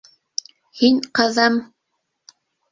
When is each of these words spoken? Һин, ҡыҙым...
Һин, 0.79 0.97
ҡыҙым... 1.21 1.61